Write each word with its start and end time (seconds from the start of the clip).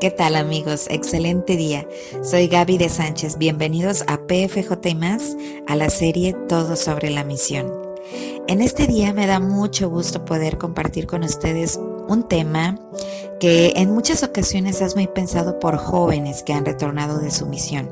¿Qué 0.00 0.10
tal 0.10 0.36
amigos? 0.36 0.86
Excelente 0.90 1.56
día. 1.56 1.88
Soy 2.22 2.48
Gaby 2.48 2.76
de 2.76 2.88
Sánchez. 2.88 3.38
Bienvenidos 3.38 4.04
a 4.06 4.18
PFJ 4.26 4.94
más, 4.94 5.36
a 5.66 5.76
la 5.76 5.88
serie 5.88 6.34
Todo 6.48 6.76
sobre 6.76 7.10
la 7.10 7.24
misión. 7.24 7.72
En 8.46 8.60
este 8.60 8.86
día 8.86 9.14
me 9.14 9.26
da 9.26 9.40
mucho 9.40 9.88
gusto 9.88 10.26
poder 10.26 10.58
compartir 10.58 11.06
con 11.06 11.24
ustedes 11.24 11.80
un 12.08 12.28
tema 12.28 12.78
que 13.40 13.72
en 13.76 13.94
muchas 13.94 14.22
ocasiones 14.22 14.82
es 14.82 14.94
muy 14.94 15.06
pensado 15.06 15.58
por 15.58 15.78
jóvenes 15.78 16.42
que 16.42 16.52
han 16.52 16.66
retornado 16.66 17.18
de 17.18 17.30
su 17.30 17.46
misión. 17.46 17.88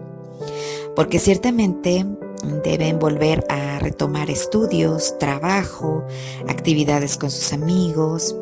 Porque 0.95 1.19
ciertamente 1.19 2.05
deben 2.63 2.99
volver 2.99 3.47
a 3.49 3.79
retomar 3.79 4.31
estudios, 4.31 5.19
trabajo, 5.19 6.05
actividades 6.49 7.17
con 7.17 7.31
sus 7.31 7.53
amigos, 7.53 8.37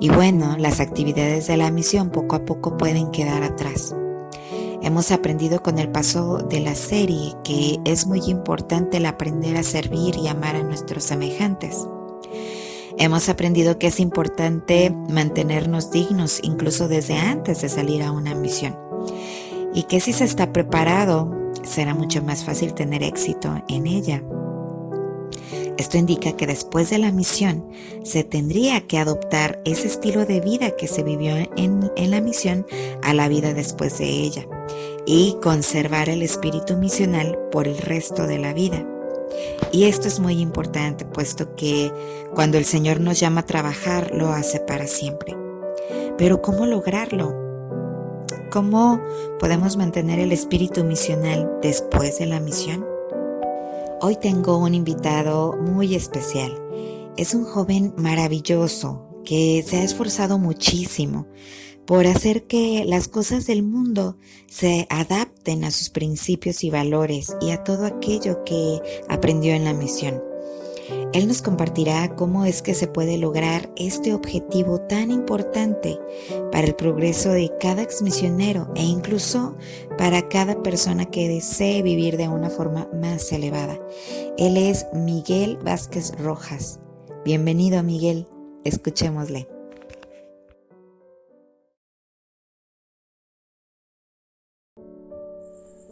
y 0.00 0.08
bueno, 0.08 0.56
las 0.58 0.80
actividades 0.80 1.46
de 1.46 1.56
la 1.56 1.70
misión 1.70 2.10
poco 2.10 2.36
a 2.36 2.44
poco 2.44 2.76
pueden 2.76 3.10
quedar 3.10 3.42
atrás. 3.42 3.94
Hemos 4.82 5.12
aprendido 5.12 5.62
con 5.62 5.78
el 5.78 5.90
paso 5.90 6.38
de 6.38 6.60
la 6.60 6.74
serie 6.74 7.34
que 7.44 7.78
es 7.84 8.06
muy 8.06 8.20
importante 8.26 8.96
el 8.96 9.06
aprender 9.06 9.56
a 9.56 9.62
servir 9.62 10.16
y 10.16 10.26
amar 10.26 10.56
a 10.56 10.64
nuestros 10.64 11.04
semejantes. 11.04 11.86
Hemos 12.98 13.28
aprendido 13.28 13.78
que 13.78 13.86
es 13.86 14.00
importante 14.00 14.94
mantenernos 15.08 15.92
dignos 15.92 16.40
incluso 16.42 16.88
desde 16.88 17.16
antes 17.16 17.62
de 17.62 17.68
salir 17.68 18.02
a 18.02 18.10
una 18.10 18.34
misión. 18.34 18.76
Y 19.72 19.84
que 19.84 20.00
si 20.00 20.12
se 20.12 20.24
está 20.24 20.52
preparado, 20.52 21.30
será 21.62 21.94
mucho 21.94 22.22
más 22.22 22.44
fácil 22.44 22.74
tener 22.74 23.02
éxito 23.02 23.62
en 23.68 23.86
ella. 23.86 24.22
Esto 25.78 25.96
indica 25.96 26.36
que 26.36 26.46
después 26.46 26.90
de 26.90 26.98
la 26.98 27.12
misión 27.12 27.68
se 28.02 28.24
tendría 28.24 28.86
que 28.86 28.98
adoptar 28.98 29.62
ese 29.64 29.86
estilo 29.88 30.26
de 30.26 30.40
vida 30.40 30.76
que 30.76 30.86
se 30.86 31.02
vivió 31.02 31.34
en, 31.56 31.90
la 32.10 32.20
misión 32.20 32.66
a 33.02 33.14
la 33.14 33.28
vida 33.28 33.54
después 33.54 33.98
de 33.98 34.08
ella 34.08 34.46
y 35.06 35.36
conservar 35.42 36.08
el 36.08 36.22
espíritu 36.22 36.76
misional 36.76 37.38
por 37.50 37.66
el 37.66 37.78
resto 37.78 38.26
de 38.26 38.38
la 38.38 38.52
vida. 38.52 38.86
Y 39.72 39.84
esto 39.84 40.08
es 40.08 40.20
muy 40.20 40.40
importante, 40.40 41.06
puesto 41.06 41.54
que 41.56 41.90
cuando 42.34 42.58
el 42.58 42.66
Señor 42.66 43.00
nos 43.00 43.18
llama 43.18 43.40
a 43.40 43.46
trabajar, 43.46 44.10
lo 44.14 44.30
hace 44.30 44.60
para 44.60 44.86
siempre. 44.86 45.34
Pero 46.18 46.42
¿cómo 46.42 46.66
lograrlo? 46.66 47.34
¿Cómo 48.50 49.00
podemos 49.40 49.78
mantener 49.78 50.18
el 50.18 50.32
espíritu 50.32 50.84
misional 50.84 51.50
después 51.62 52.18
de 52.18 52.26
la 52.26 52.38
misión? 52.38 52.91
Hoy 54.04 54.16
tengo 54.16 54.58
un 54.58 54.74
invitado 54.74 55.56
muy 55.56 55.94
especial. 55.94 56.60
Es 57.16 57.34
un 57.34 57.44
joven 57.44 57.94
maravilloso 57.96 59.22
que 59.24 59.62
se 59.64 59.76
ha 59.76 59.84
esforzado 59.84 60.40
muchísimo 60.40 61.28
por 61.86 62.08
hacer 62.08 62.48
que 62.48 62.84
las 62.84 63.06
cosas 63.06 63.46
del 63.46 63.62
mundo 63.62 64.18
se 64.48 64.88
adapten 64.90 65.62
a 65.62 65.70
sus 65.70 65.88
principios 65.88 66.64
y 66.64 66.70
valores 66.70 67.36
y 67.40 67.52
a 67.52 67.62
todo 67.62 67.86
aquello 67.86 68.42
que 68.42 68.80
aprendió 69.08 69.54
en 69.54 69.62
la 69.62 69.72
misión. 69.72 70.31
Él 71.12 71.28
nos 71.28 71.42
compartirá 71.42 72.16
cómo 72.16 72.46
es 72.46 72.62
que 72.62 72.72
se 72.72 72.86
puede 72.86 73.18
lograr 73.18 73.70
este 73.76 74.14
objetivo 74.14 74.80
tan 74.80 75.10
importante 75.10 75.98
para 76.50 76.66
el 76.66 76.74
progreso 76.74 77.30
de 77.30 77.52
cada 77.60 77.82
exmisionero 77.82 78.72
e 78.74 78.82
incluso 78.82 79.54
para 79.98 80.30
cada 80.30 80.62
persona 80.62 81.04
que 81.04 81.28
desee 81.28 81.82
vivir 81.82 82.16
de 82.16 82.28
una 82.28 82.48
forma 82.48 82.88
más 82.94 83.30
elevada. 83.30 83.78
Él 84.38 84.56
es 84.56 84.86
Miguel 84.94 85.58
Vázquez 85.58 86.12
Rojas. 86.18 86.80
Bienvenido 87.26 87.82
Miguel, 87.82 88.26
escuchémosle. 88.64 89.48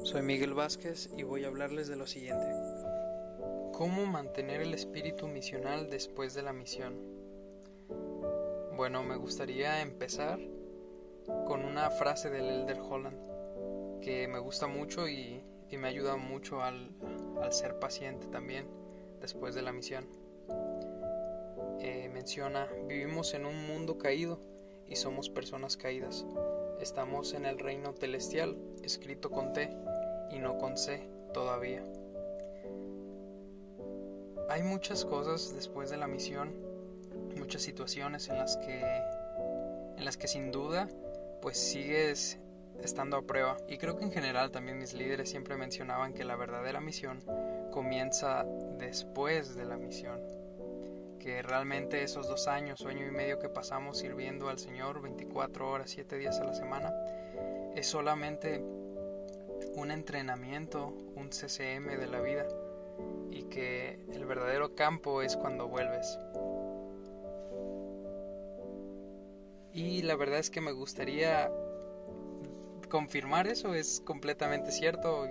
Soy 0.03 0.23
Miguel 0.23 0.55
Vázquez 0.55 1.11
y 1.19 1.25
voy 1.25 1.45
a 1.45 1.49
hablarles 1.49 1.89
de 1.89 1.97
lo 1.97 2.07
siguiente. 2.07 2.47
¿Cómo 3.81 4.05
mantener 4.05 4.61
el 4.61 4.75
espíritu 4.75 5.27
misional 5.27 5.89
después 5.89 6.35
de 6.35 6.43
la 6.43 6.53
misión? 6.53 6.99
Bueno, 8.77 9.03
me 9.03 9.17
gustaría 9.17 9.81
empezar 9.81 10.39
con 11.47 11.65
una 11.65 11.89
frase 11.89 12.29
del 12.29 12.45
Elder 12.45 12.79
Holland 12.79 14.03
que 14.03 14.29
me 14.29 14.39
gusta 14.39 14.67
mucho 14.67 15.09
y, 15.09 15.43
me 15.71 15.89
ayuda 15.89 16.17
mucho 16.17 16.61
al, 16.61 16.91
ser 17.53 17.79
paciente 17.79 18.27
también 18.27 18.67
después 19.23 19.55
de 19.55 19.63
la 19.63 19.73
misión. 19.73 20.07
Eh, 21.79 22.11
menciona, 22.13 22.69
vivimos 22.87 23.33
en 23.33 23.47
un 23.47 23.67
mundo 23.67 23.97
caído 23.97 24.41
y 24.89 24.97
somos 24.97 25.31
personas 25.31 25.79
caídas. 25.79 26.27
Estamos 26.83 27.33
en 27.33 27.47
el 27.47 27.59
reino 27.59 27.95
celestial, 27.95 28.59
escrito 28.83 29.31
con 29.31 29.55
T 29.55 29.71
y 30.33 30.39
no 30.39 30.59
con 30.59 30.77
C 30.77 31.09
todavía 31.33 31.83
hay 34.51 34.65
muchas 34.65 35.05
cosas 35.05 35.55
después 35.55 35.91
de 35.91 35.97
la 35.97 36.09
misión, 36.09 36.53
muchas 37.37 37.63
situaciones 37.63 38.29
en 38.29 38.39
las 38.39 38.57
que 38.57 38.81
en 39.97 40.05
las 40.05 40.17
que 40.17 40.27
sin 40.27 40.51
duda 40.51 40.89
pues 41.41 41.57
sigues 41.57 42.39
estando 42.83 43.17
a 43.17 43.23
prueba. 43.23 43.57
Y 43.69 43.79
creo 43.79 43.97
que 43.97 44.05
en 44.05 44.11
general 44.11 44.51
también 44.51 44.79
mis 44.79 44.93
líderes 44.93 45.31
siempre 45.31 45.57
mencionaban 45.57 46.15
que 46.15 46.25
la 46.25 46.35
verdadera 46.35 46.81
misión 46.81 47.23
comienza 47.71 48.45
después 48.79 49.55
de 49.55 49.67
la 49.67 49.77
misión. 49.77 50.21
Que 51.21 51.43
realmente 51.43 52.03
esos 52.03 52.27
dos 52.27 52.49
años, 52.49 52.85
año 52.87 53.07
y 53.07 53.11
medio 53.11 53.39
que 53.39 53.51
pasamos 53.51 53.99
sirviendo 53.99 54.49
al 54.49 54.59
Señor 54.59 55.01
24 55.01 55.71
horas, 55.71 55.91
7 55.91 56.17
días 56.17 56.41
a 56.41 56.45
la 56.45 56.55
semana, 56.55 56.93
es 57.77 57.87
solamente 57.87 58.65
un 59.75 59.91
entrenamiento, 59.91 60.89
un 61.15 61.31
CCM 61.31 61.99
de 61.99 62.07
la 62.07 62.21
vida 62.21 62.47
y 63.31 63.45
que 63.45 64.01
el 64.13 64.25
verdadero 64.25 64.75
campo 64.75 65.23
es 65.23 65.37
cuando 65.37 65.69
vuelves. 65.69 66.19
Y 69.73 70.03
la 70.03 70.17
verdad 70.17 70.39
es 70.39 70.51
que 70.51 70.61
me 70.61 70.73
gustaría 70.73 71.51
confirmar 72.89 73.47
eso, 73.47 73.75
es 73.75 74.03
completamente 74.05 74.73
cierto. 74.73 75.27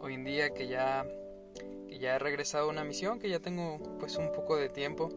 Hoy, 0.00 0.14
en 0.14 0.24
día 0.24 0.50
que 0.50 0.66
ya, 0.66 1.06
que 1.88 1.98
ya 1.98 2.16
he 2.16 2.18
regresado 2.18 2.68
a 2.68 2.70
una 2.70 2.84
misión, 2.84 3.18
que 3.18 3.30
ya 3.30 3.40
tengo 3.40 3.78
pues 3.98 4.16
un 4.16 4.32
poco 4.32 4.56
de 4.56 4.68
tiempo, 4.68 5.08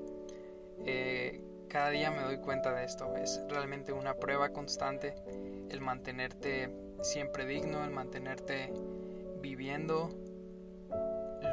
eh, 0.85 1.41
cada 1.67 1.89
día 1.89 2.11
me 2.11 2.21
doy 2.21 2.37
cuenta 2.37 2.73
de 2.73 2.85
esto. 2.85 3.15
Es 3.17 3.41
realmente 3.49 3.91
una 3.91 4.13
prueba 4.13 4.49
constante 4.49 5.15
el 5.69 5.81
mantenerte 5.81 6.69
siempre 7.01 7.45
digno, 7.45 7.83
el 7.83 7.91
mantenerte 7.91 8.71
viviendo 9.41 10.09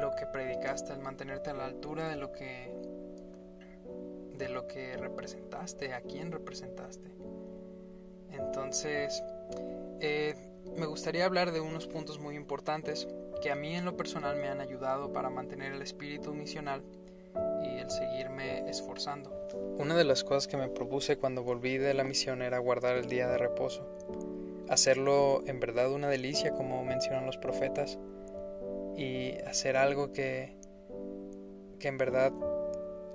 lo 0.05 0.15
que 0.15 0.27
predicaste, 0.27 0.93
al 0.93 0.99
mantenerte 0.99 1.49
a 1.49 1.53
la 1.53 1.65
altura 1.65 2.09
de 2.09 2.15
lo 2.15 2.31
que 2.31 2.71
de 4.37 4.49
lo 4.49 4.67
que 4.67 4.97
representaste, 4.97 5.93
a 5.93 6.01
quién 6.01 6.31
representaste. 6.31 7.09
Entonces, 8.31 9.23
eh, 10.01 10.35
me 10.77 10.85
gustaría 10.85 11.25
hablar 11.25 11.53
de 11.53 11.61
unos 11.61 11.87
puntos 11.87 12.19
muy 12.19 12.35
importantes 12.35 13.07
que 13.41 13.49
a 13.49 13.55
mí 13.55 13.75
en 13.75 13.85
lo 13.85 13.95
personal 13.95 14.35
me 14.35 14.49
han 14.49 14.59
ayudado 14.59 15.13
para 15.13 15.29
mantener 15.29 15.71
el 15.71 15.81
espíritu 15.81 16.33
misional 16.33 16.83
y 17.63 17.79
el 17.79 17.89
seguirme 17.89 18.69
esforzando. 18.69 19.31
Una 19.79 19.95
de 19.95 20.03
las 20.03 20.23
cosas 20.23 20.47
que 20.47 20.57
me 20.57 20.67
propuse 20.67 21.17
cuando 21.17 21.43
volví 21.43 21.77
de 21.77 21.93
la 21.93 22.03
misión 22.03 22.41
era 22.41 22.59
guardar 22.59 22.97
el 22.97 23.07
día 23.07 23.27
de 23.27 23.37
reposo. 23.37 23.87
Hacerlo 24.69 25.43
en 25.47 25.59
verdad 25.59 25.91
una 25.91 26.09
delicia, 26.09 26.51
como 26.51 26.83
mencionan 26.83 27.25
los 27.25 27.37
profetas, 27.37 27.97
y 28.97 29.37
hacer 29.45 29.77
algo 29.77 30.11
que, 30.13 30.55
que 31.79 31.87
en 31.87 31.97
verdad 31.97 32.31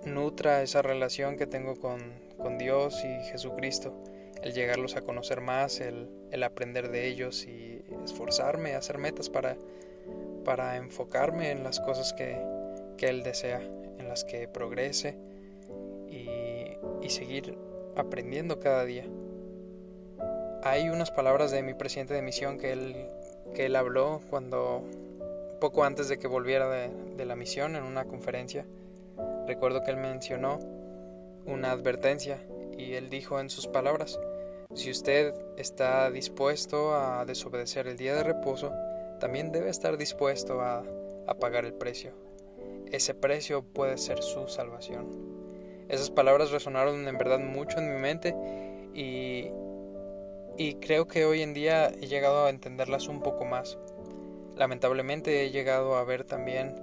nutra 0.05 0.63
esa 0.63 0.83
relación 0.83 1.37
que 1.37 1.47
tengo 1.47 1.77
con, 1.77 2.01
con, 2.39 2.59
Dios 2.59 3.05
y 3.05 3.31
Jesucristo, 3.31 3.95
el 4.43 4.53
llegarlos 4.53 4.97
a 4.97 5.03
conocer 5.03 5.41
más, 5.41 5.81
el, 5.81 6.09
el 6.31 6.43
aprender 6.43 6.91
de 6.91 7.09
ellos 7.09 7.47
y 7.47 7.82
esforzarme, 8.05 8.75
hacer 8.75 8.99
metas 8.99 9.29
para, 9.29 9.56
para 10.44 10.77
enfocarme 10.77 11.50
en 11.50 11.65
las 11.65 11.81
cosas 11.81 12.12
que, 12.12 12.38
que 12.97 13.09
Él 13.09 13.23
desea, 13.23 13.61
en 13.99 14.09
las 14.09 14.25
que 14.25 14.49
progrese 14.49 15.17
y, 16.09 16.26
y 17.03 17.11
seguir 17.11 17.56
aprendiendo 17.97 18.61
cada 18.61 18.85
día. 18.85 19.05
Hay 20.62 20.88
unas 20.91 21.11
palabras 21.11 21.50
de 21.50 21.62
mi 21.62 21.75
presidente 21.75 22.15
de 22.15 22.23
misión 22.23 22.59
que 22.59 22.73
él, 22.73 23.06
que 23.55 23.67
él 23.67 23.76
habló 23.76 24.21
cuando 24.29 24.85
poco 25.61 25.85
antes 25.85 26.09
de 26.09 26.19
que 26.19 26.27
volviera 26.27 26.69
de, 26.69 27.25
la 27.25 27.37
misión 27.37 27.77
en 27.77 27.85
una 27.85 28.07
conferencia, 28.07 28.67
recuerdo 29.47 29.85
que 29.85 29.91
él 29.91 29.99
mencionó 29.99 30.59
una 31.45 31.71
advertencia 31.71 32.39
y 32.77 32.95
él 32.95 33.11
dijo 33.11 33.39
en 33.39 33.51
sus 33.51 33.67
palabras, 33.67 34.19
si 34.75 34.91
usted 34.91 35.35
está 35.59 36.11
dispuesto 36.11 36.95
a 36.95 37.25
desobedecer 37.27 37.87
el 37.87 37.97
día 37.97 38.15
de 38.15 38.25
reposo, 38.25 38.73
también 39.21 39.53
debe 39.53 39.69
estar 39.69 39.99
dispuesto 39.99 40.61
a, 40.61 40.83
pagar 41.39 41.65
el 41.65 41.75
precio. 41.75 42.11
Ese 42.91 43.15
precio 43.15 43.62
puede 43.62 43.99
ser 43.99 44.21
su 44.21 44.49
salvación. 44.49 45.07
Esas 45.89 46.11
palabras 46.11 46.51
resonaron 46.51 47.07
en 47.07 47.19
verdad 47.19 47.39
mucho 47.39 47.79
en 47.79 47.95
mi 47.95 48.01
mente 48.01 48.35
y 48.93 50.75
creo 50.81 51.07
que 51.07 51.25
hoy 51.25 51.43
en 51.43 51.55
día 51.55 51.89
he 51.89 52.09
llegado 52.09 52.47
a 52.47 52.51
entenderlas 52.51 53.07
un 53.07 53.23
poco 53.23 53.45
más. 53.45 53.79
Lamentablemente 54.61 55.43
he 55.43 55.51
llegado 55.51 55.97
a 55.97 56.05
ver 56.05 56.25
también 56.25 56.77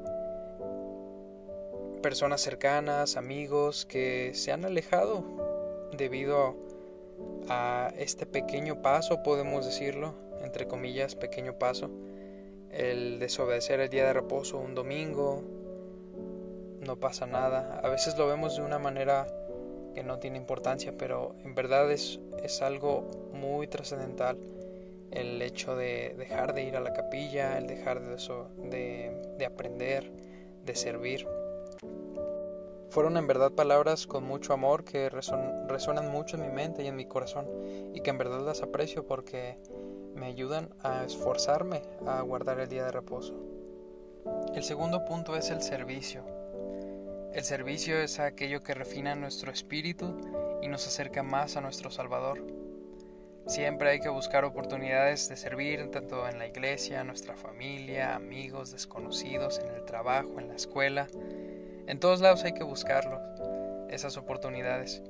personas 2.02 2.42
cercanas, 2.42 3.18
amigos 3.18 3.86
que 3.86 4.32
se 4.34 4.52
han 4.52 4.66
alejado 4.66 5.24
debido 5.96 6.56
a 7.50 7.94
este 7.96 8.26
pequeño 8.26 8.82
paso, 8.82 9.22
podemos 9.22 9.64
decirlo, 9.64 10.16
entre 10.42 10.68
comillas, 10.68 11.14
pequeño 11.16 11.60
paso, 11.60 11.92
el 12.72 13.20
desobedecer 13.20 13.80
el 13.80 13.90
día 13.90 14.08
de 14.08 14.14
reposo 14.14 14.58
un 14.58 14.74
domingo, 14.74 15.44
no 16.82 17.00
pasa 17.00 17.28
nada. 17.28 17.80
A 17.84 17.90
veces 17.90 18.18
lo 18.18 18.26
vemos 18.26 18.56
de 18.56 18.64
una 18.64 18.80
manera 18.80 19.28
que 19.94 20.02
no 20.02 20.18
tiene 20.18 20.38
importancia, 20.38 20.96
pero 20.98 21.36
en 21.44 21.54
verdad 21.54 21.92
es, 21.92 22.20
es 22.42 22.64
algo 22.64 23.06
muy 23.34 23.68
trascendental 23.68 24.40
el 25.12 25.42
hecho 25.42 25.76
de 25.76 26.16
dejar 26.18 26.54
de 26.54 26.64
ir 26.64 26.76
a 26.76 26.82
la 26.82 26.94
capilla, 26.94 27.58
el 27.58 27.68
dejar 27.68 28.02
de, 28.02 28.16
eso, 28.16 28.50
de, 28.58 29.36
de 29.38 29.46
aprender, 29.46 30.12
de 30.66 30.76
servir. 30.76 31.28
Fueron 32.90 33.18
en 33.18 33.28
verdad 33.28 33.52
palabras 33.52 34.08
con 34.08 34.24
mucho 34.24 34.54
amor 34.54 34.84
que 34.84 35.10
resuenan 35.10 36.10
mucho 36.10 36.38
en 36.38 36.44
mi 36.44 36.50
mente 36.50 36.84
y 36.84 36.88
en 36.88 36.96
mi 36.96 37.06
corazón 37.06 37.48
y 37.94 38.02
que 38.02 38.10
en 38.10 38.18
verdad 38.18 38.42
las 38.46 38.62
aprecio 38.62 39.06
porque 39.06 39.60
me 40.16 40.26
ayudan 40.26 40.70
a 40.82 41.04
esforzarme 41.04 41.84
a 42.08 42.22
guardar 42.22 42.60
el 42.60 42.70
día 42.70 42.86
de 42.86 42.92
reposo. 42.92 43.36
El 44.56 44.64
segundo 44.64 45.06
punto 45.06 45.36
es 45.36 45.52
el 45.52 45.62
servicio. 45.62 46.24
El 47.34 47.44
servicio 47.44 48.00
es 48.00 48.20
aquello 48.20 48.64
que 48.64 48.74
refina 48.74 49.16
nuestro 49.16 49.52
espíritu 49.52 50.18
y 50.62 50.68
nos 50.68 50.88
acerca 50.88 51.22
más 51.22 51.56
a 51.56 51.62
nuestro 51.62 51.92
Salvador. 51.92 52.42
Siempre 53.48 53.92
hay 53.92 54.02
que 54.02 54.10
buscar 54.10 54.44
oportunidades 54.44 55.30
de 55.30 55.38
servir 55.38 55.90
tanto 55.90 56.28
en 56.28 56.38
la 56.38 56.48
iglesia, 56.48 57.06
nuestra 57.06 57.34
familia, 57.34 58.14
amigos, 58.14 58.74
desconocidos, 58.74 59.60
en 59.60 59.74
el 59.74 59.86
trabajo, 59.86 60.38
en 60.38 60.50
la 60.50 60.56
escuela. 60.56 61.08
En 61.88 61.98
todos 61.98 62.20
lados 62.20 62.44
hay 62.44 62.52
que 62.52 62.66
buscarlos, 62.66 63.22
esas 63.90 64.18
oportunidades. 64.18 65.02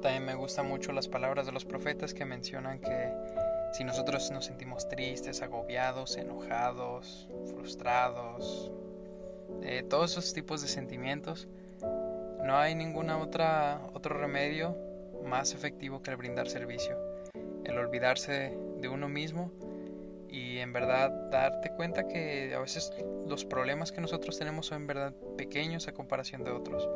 También 0.00 0.24
me 0.24 0.34
gustan 0.36 0.68
mucho 0.68 0.90
las 0.92 1.06
palabras 1.06 1.44
de 1.44 1.52
los 1.52 1.66
profetas 1.66 2.14
que 2.14 2.24
mencionan 2.24 2.78
que 2.78 3.12
si 3.74 3.84
nosotros 3.84 4.30
nos 4.30 4.46
sentimos 4.46 4.88
tristes, 4.88 5.42
agobiados, 5.42 6.16
enojados, 6.16 7.28
frustrados, 7.50 8.72
eh, 9.62 9.82
todos 9.82 10.12
esos 10.12 10.32
tipos 10.32 10.62
de 10.62 10.68
sentimientos, 10.68 11.46
no 12.42 12.56
hay 12.56 12.74
ninguna 12.74 13.18
otra 13.18 13.82
otro 13.92 14.18
remedio 14.18 14.93
más 15.24 15.54
efectivo 15.54 16.02
que 16.02 16.10
el 16.10 16.16
brindar 16.16 16.48
servicio, 16.48 16.96
el 17.64 17.78
olvidarse 17.78 18.56
de 18.80 18.88
uno 18.88 19.08
mismo 19.08 19.50
y 20.28 20.58
en 20.58 20.72
verdad 20.72 21.10
darte 21.30 21.70
cuenta 21.70 22.08
que 22.08 22.54
a 22.54 22.58
veces 22.58 22.92
los 23.26 23.44
problemas 23.44 23.92
que 23.92 24.00
nosotros 24.00 24.38
tenemos 24.38 24.66
son 24.66 24.82
en 24.82 24.86
verdad 24.88 25.14
pequeños 25.36 25.86
a 25.88 25.92
comparación 25.92 26.42
de 26.42 26.50
otros. 26.50 26.88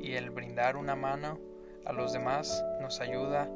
Y 0.00 0.14
el 0.14 0.30
brindar 0.30 0.76
una 0.76 0.94
mano 0.94 1.40
a 1.84 1.92
los 1.92 2.12
demás 2.12 2.64
nos 2.80 3.00
ayuda 3.00 3.48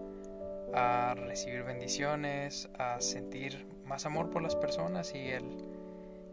a 0.73 1.15
recibir 1.15 1.63
bendiciones, 1.63 2.69
a 2.79 3.01
sentir 3.01 3.67
más 3.85 4.07
amor 4.07 4.31
por 4.31 4.43
las 4.43 4.57
personas 4.57 5.15
y 5.15 5.29
el, 5.29 5.45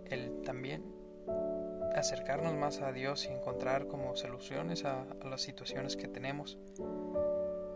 el 0.06 0.42
también 0.44 0.84
acercarnos 1.96 2.54
más 2.56 2.82
a 2.82 2.92
Dios 2.92 3.28
y 3.30 3.34
encontrar 3.34 3.88
como 3.88 4.16
soluciones 4.16 4.86
a 4.86 5.06
las 5.24 5.42
situaciones 5.42 5.96
que 5.96 6.08
tenemos 6.08 6.58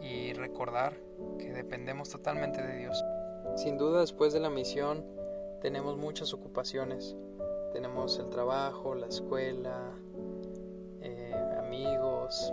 y 0.02 0.34
recordar 0.34 0.94
que 1.40 1.52
dependemos 1.54 2.10
totalmente 2.10 2.62
de 2.62 2.78
Dios. 2.78 3.04
Sin 3.56 3.78
duda 3.78 4.02
después 4.02 4.34
de 4.34 4.40
la 4.40 4.50
misión 4.50 5.06
tenemos 5.62 5.98
muchas 5.98 6.34
ocupaciones. 6.34 7.16
Tenemos 7.74 8.20
el 8.20 8.30
trabajo, 8.30 8.96
la 8.96 9.08
escuela, 9.08 9.92
eh, 11.02 11.34
amigos, 11.58 12.52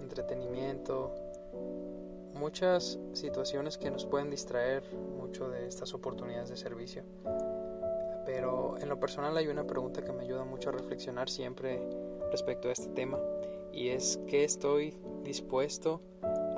entretenimiento, 0.00 1.14
muchas 2.34 2.98
situaciones 3.12 3.78
que 3.78 3.90
nos 3.90 4.04
pueden 4.06 4.30
distraer 4.30 4.82
mucho 4.94 5.48
de 5.48 5.66
estas 5.66 5.94
oportunidades 5.94 6.48
de 6.48 6.56
servicio. 6.56 7.02
Pero 8.24 8.76
en 8.78 8.88
lo 8.88 8.98
personal 9.00 9.36
hay 9.36 9.48
una 9.48 9.66
pregunta 9.66 10.02
que 10.02 10.12
me 10.12 10.22
ayuda 10.22 10.44
mucho 10.44 10.68
a 10.70 10.72
reflexionar 10.72 11.28
siempre 11.28 11.80
respecto 12.30 12.68
a 12.68 12.72
este 12.72 12.88
tema 12.88 13.18
y 13.72 13.88
es 13.88 14.20
¿qué 14.26 14.44
estoy 14.44 14.96
dispuesto 15.22 16.00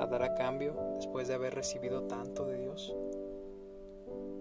dar 0.07 0.23
a 0.23 0.35
cambio 0.35 0.75
después 0.97 1.29
de 1.29 1.35
haber 1.35 1.55
recibido 1.55 2.03
tanto 2.05 2.45
de 2.45 2.59
Dios. 2.59 2.95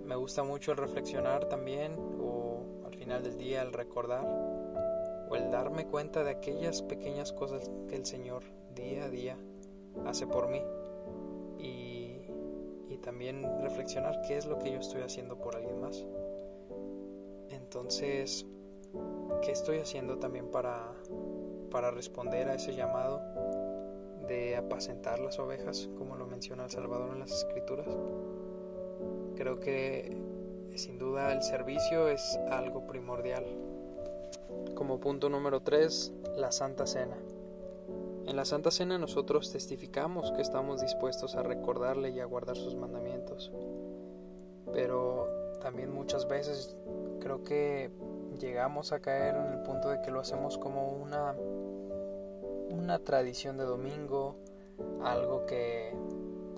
Me 0.04 0.16
gusta 0.16 0.44
mucho 0.44 0.72
el 0.72 0.78
reflexionar 0.78 1.46
también 1.46 1.96
o 2.22 2.84
al 2.86 2.94
final 2.94 3.24
del 3.24 3.38
día 3.38 3.62
el 3.62 3.74
recordar 3.74 4.26
o 5.30 5.36
el 5.36 5.50
darme 5.50 5.88
cuenta 5.88 6.24
de 6.24 6.32
aquellas 6.32 6.82
pequeñas 6.82 7.32
cosas 7.32 7.72
que 7.88 7.96
el 7.96 8.06
Señor 8.06 8.44
día 8.76 9.06
a 9.06 9.10
día 9.10 9.38
hace 10.06 10.28
por 10.28 10.50
mí 10.50 10.62
y, 11.58 12.22
y 12.90 12.98
también 13.02 13.44
reflexionar 13.62 14.22
qué 14.28 14.38
es 14.38 14.46
lo 14.46 14.60
que 14.60 14.72
yo 14.72 14.80
estoy 14.80 15.02
haciendo 15.02 15.38
por 15.38 15.56
alguien 15.56 15.80
más. 15.80 16.06
Entonces, 17.50 18.46
¿qué 19.42 19.52
estoy 19.52 19.80
haciendo 19.80 20.20
también 20.20 20.52
para, 20.52 20.94
para 21.72 21.92
responder 21.92 22.50
a 22.50 22.56
ese 22.56 22.76
llamado? 22.76 23.22
Apacentar 24.58 25.20
las 25.20 25.40
ovejas, 25.40 25.90
como 25.98 26.16
lo 26.16 26.26
menciona 26.26 26.66
el 26.66 26.72
Salvador 26.72 27.12
en 27.14 27.20
las 27.20 27.32
Escrituras. 27.32 27.88
Creo 29.36 29.60
que 29.60 30.18
sin 30.76 30.98
duda 30.98 31.32
el 31.34 31.42
servicio 31.44 32.08
es 32.08 32.40
algo 32.50 32.88
primordial. 32.88 33.46
Como 34.76 35.00
punto 35.00 35.30
número 35.30 35.62
3, 35.62 36.14
la 36.38 36.52
Santa 36.52 36.86
Cena. 36.88 37.18
En 38.26 38.36
la 38.36 38.46
Santa 38.46 38.72
Cena 38.72 38.98
nosotros 38.98 39.52
testificamos 39.52 40.32
que 40.32 40.42
estamos 40.42 40.82
dispuestos 40.82 41.36
a 41.36 41.44
recordarle 41.44 42.10
y 42.10 42.20
a 42.20 42.26
guardar 42.26 42.56
sus 42.56 42.76
mandamientos. 42.76 43.52
Pero 44.74 45.28
también 45.62 45.94
muchas 45.94 46.28
veces 46.28 46.76
creo 47.20 47.44
que 47.44 47.92
llegamos 48.40 48.92
a 48.92 49.00
caer 49.00 49.36
en 49.36 49.54
el 49.54 49.64
punto 49.64 49.90
de 49.90 50.02
que 50.02 50.12
lo 50.12 50.20
hacemos 50.20 50.58
como 50.58 50.90
una 50.90 51.36
una 52.84 53.00
tradición 53.00 53.58
de 53.58 53.64
domingo, 53.64 54.36
algo 55.04 55.46
que, 55.46 55.96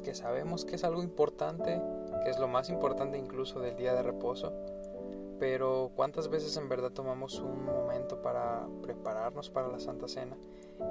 que 0.03 0.15
sabemos 0.15 0.65
que 0.65 0.75
es 0.75 0.83
algo 0.83 1.03
importante, 1.03 1.79
que 2.23 2.31
es 2.31 2.39
lo 2.39 2.47
más 2.47 2.69
importante 2.69 3.17
incluso 3.17 3.59
del 3.59 3.75
día 3.77 3.93
de 3.93 4.01
reposo, 4.01 4.51
pero 5.39 5.91
¿cuántas 5.95 6.29
veces 6.29 6.57
en 6.57 6.67
verdad 6.67 6.91
tomamos 6.91 7.39
un 7.39 7.63
momento 7.63 8.21
para 8.21 8.67
prepararnos 8.81 9.51
para 9.51 9.67
la 9.67 9.79
Santa 9.79 10.07
Cena 10.07 10.35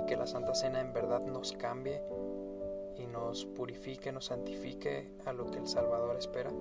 y 0.00 0.06
que 0.06 0.16
la 0.16 0.26
Santa 0.26 0.54
Cena 0.54 0.80
en 0.80 0.92
verdad 0.92 1.20
nos 1.22 1.52
cambie 1.52 2.00
y 2.96 3.06
nos 3.06 3.44
purifique, 3.44 4.12
nos 4.12 4.26
santifique 4.26 5.10
a 5.24 5.32
lo 5.32 5.50
que 5.50 5.58
el 5.58 5.66
Salvador 5.66 6.16
espera? 6.16 6.52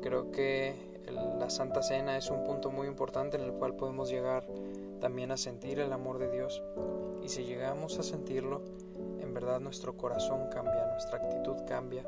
Creo 0.00 0.32
que 0.32 0.97
la 1.10 1.50
Santa 1.50 1.82
Cena 1.82 2.16
es 2.16 2.30
un 2.30 2.44
punto 2.44 2.70
muy 2.70 2.86
importante 2.86 3.36
en 3.36 3.42
el 3.42 3.52
cual 3.52 3.74
podemos 3.74 4.10
llegar 4.10 4.46
también 5.00 5.30
a 5.30 5.36
sentir 5.36 5.78
el 5.78 5.92
amor 5.92 6.18
de 6.18 6.30
Dios. 6.30 6.62
Y 7.22 7.28
si 7.28 7.44
llegamos 7.44 7.98
a 7.98 8.02
sentirlo, 8.02 8.62
en 9.20 9.34
verdad 9.34 9.60
nuestro 9.60 9.96
corazón 9.96 10.48
cambia, 10.50 10.86
nuestra 10.86 11.18
actitud 11.18 11.56
cambia, 11.66 12.04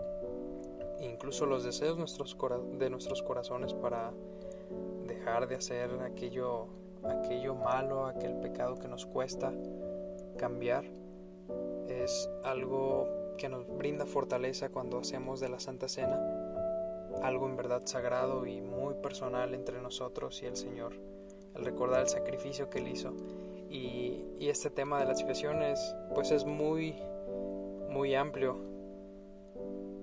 e 0.98 1.06
incluso 1.06 1.46
los 1.46 1.64
deseos 1.64 1.96
de 1.96 2.90
nuestros 2.90 3.22
corazones 3.22 3.74
para 3.74 4.12
dejar 5.06 5.48
de 5.48 5.56
hacer 5.56 5.90
aquello, 6.02 6.66
aquello 7.04 7.54
malo, 7.54 8.06
aquel 8.06 8.34
pecado 8.40 8.76
que 8.76 8.88
nos 8.88 9.06
cuesta 9.06 9.52
cambiar, 10.38 10.84
es 11.88 12.30
algo 12.44 13.08
que 13.36 13.48
nos 13.48 13.66
brinda 13.76 14.06
fortaleza 14.06 14.68
cuando 14.68 14.98
hacemos 14.98 15.40
de 15.40 15.48
la 15.48 15.58
Santa 15.58 15.88
Cena 15.88 16.39
algo 17.22 17.46
en 17.46 17.56
verdad 17.56 17.82
sagrado 17.84 18.46
y 18.46 18.60
muy 18.60 18.94
personal 18.94 19.54
entre 19.54 19.80
nosotros 19.80 20.42
y 20.42 20.46
el 20.46 20.56
Señor, 20.56 20.94
el 21.54 21.64
recordar 21.64 22.00
el 22.02 22.08
sacrificio 22.08 22.70
que 22.70 22.78
Él 22.78 22.88
hizo 22.88 23.14
y, 23.70 24.26
este 24.40 24.68
tema 24.68 24.98
de 24.98 25.06
las 25.06 25.20
expresiones 25.20 25.94
pues 26.12 26.32
es 26.32 26.44
muy, 26.44 26.96
muy 27.88 28.16
amplio 28.16 28.56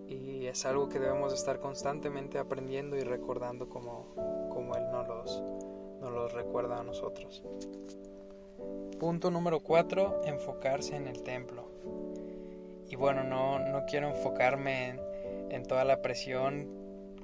y 0.07 0.45
es 0.45 0.65
algo 0.65 0.87
que 0.87 0.99
debemos 0.99 1.33
estar 1.33 1.59
constantemente 1.59 2.39
aprendiendo 2.39 2.95
y 2.95 3.01
recordando 3.01 3.67
como, 3.67 4.13
como 4.49 4.73
Él 4.75 4.89
nos 4.89 5.07
los, 5.07 5.43
nos 5.99 6.13
los 6.13 6.33
recuerda 6.33 6.79
a 6.79 6.83
nosotros. 6.83 7.43
Punto 8.99 9.29
número 9.29 9.59
4, 9.59 10.21
enfocarse 10.23 10.95
en 10.95 11.07
el 11.07 11.21
templo. 11.23 11.65
Y 12.89 12.95
bueno, 12.95 13.23
no, 13.23 13.59
no 13.59 13.85
quiero 13.85 14.07
enfocarme 14.07 14.89
en, 14.89 15.01
en, 15.49 15.63
toda 15.65 15.83
la 15.83 16.01
presión 16.01 16.69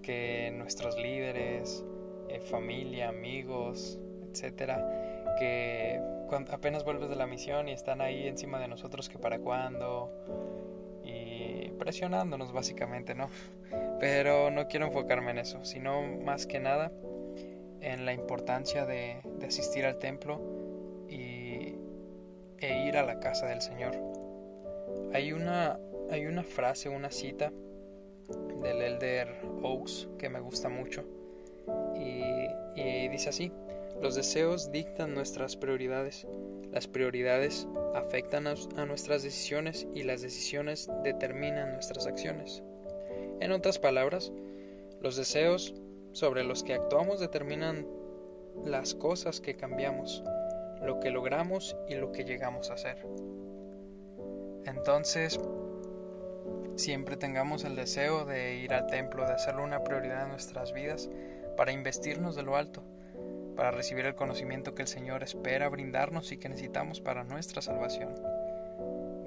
que 0.04 0.52
nuestros 0.54 0.98
líderes, 0.98 1.84
eh, 2.30 2.40
familia, 2.40 3.10
amigos, 3.10 4.00
etcétera, 4.30 5.36
que 5.40 6.00
apenas 6.52 6.84
vuelves 6.84 7.10
de 7.10 7.16
la 7.16 7.28
misión 7.28 7.68
y 7.68 7.72
están 7.72 8.02
ahí 8.02 8.28
encima 8.28 8.60
de 8.60 8.68
nosotros 8.68 9.10
que 9.10 9.18
para 9.18 9.40
cuándo 9.40 10.12
y 11.04 11.70
presionándonos 11.80 12.52
básicamente, 12.54 13.16
¿no? 13.16 13.30
Pero 14.00 14.52
no 14.52 14.68
quiero 14.68 14.88
enfocarme 14.88 15.32
en 15.32 15.40
eso, 15.40 15.64
sino 15.66 16.02
más 16.02 16.46
que 16.46 16.60
nada 16.60 16.92
en 17.82 18.06
la 18.06 18.14
importancia 18.14 18.86
de, 18.86 19.22
asistir 19.46 19.86
al 19.86 19.98
templo 19.98 20.40
y, 21.10 21.76
e 22.60 22.86
ir 22.88 22.98
a 22.98 23.04
la 23.04 23.20
casa 23.20 23.46
del 23.48 23.62
Señor. 23.62 23.98
Hay 25.14 25.34
una, 25.34 25.80
hay 26.10 26.26
una 26.26 26.44
frase, 26.44 26.90
una 26.90 27.12
cita 27.12 27.52
del 28.64 28.82
Elder 28.82 29.28
Oaks 29.62 30.08
que 30.18 30.30
me 30.30 30.40
gusta 30.40 30.70
mucho 30.70 31.04
y, 31.96 32.48
y 32.80 33.08
dice 33.10 33.30
así, 33.30 33.52
los 34.02 34.16
deseos 34.16 34.72
dictan 34.72 35.14
nuestras 35.14 35.56
prioridades, 35.56 36.28
las 36.72 36.88
prioridades 36.88 37.68
afectan 37.94 38.48
a 38.48 38.86
nuestras 38.86 39.24
decisiones 39.24 39.88
y 39.94 40.04
las 40.04 40.22
decisiones 40.22 40.90
determinan 41.04 41.74
nuestras 41.74 42.08
acciones. 42.08 42.64
En 43.40 43.52
otras 43.52 43.80
palabras, 43.80 44.32
los 45.02 45.16
deseos 45.16 45.76
sobre 46.12 46.44
los 46.44 46.64
que 46.64 46.74
actuamos 46.74 47.20
determinan 47.20 47.88
las 48.66 48.96
cosas 48.96 49.42
que 49.42 49.56
cambiamos, 49.56 50.24
lo 50.82 51.00
que 51.00 51.12
logramos 51.12 51.76
y 51.88 51.96
lo 51.96 52.12
que 52.12 52.24
llegamos 52.24 52.70
a 52.70 52.76
hacer. 52.76 53.06
Entonces, 54.66 55.40
siempre 56.76 57.18
tengamos 57.18 57.64
el 57.64 57.76
deseo 57.76 58.26
de 58.26 58.56
ir 58.56 58.74
al 58.74 58.88
templo, 58.88 59.26
de 59.26 59.34
hacerlo 59.34 59.64
una 59.64 59.84
prioridad 59.84 60.24
en 60.24 60.30
nuestras 60.30 60.74
vidas, 60.74 61.10
para 61.56 61.72
investirnos 61.72 62.36
de 62.36 62.44
lo 62.44 62.56
alto, 62.56 62.84
para 63.56 63.72
recibir 63.72 64.06
el 64.06 64.16
conocimiento 64.16 64.74
que 64.74 64.82
el 64.84 64.88
Señor 64.88 65.24
espera 65.24 65.70
brindarnos 65.70 66.32
y 66.32 66.38
que 66.38 66.50
necesitamos 66.50 67.02
para 67.02 67.24
nuestra 67.24 67.62
salvación. 67.62 68.16